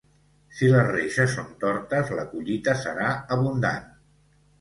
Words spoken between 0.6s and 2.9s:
les reixes són tortes la collita